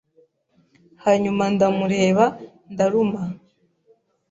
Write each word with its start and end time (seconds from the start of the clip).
Hanyuma 1.03 1.43
ndamureba 1.53 2.25
ndaruma 2.73 3.21